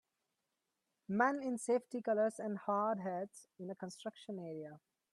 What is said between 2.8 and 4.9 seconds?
hats in a construction area.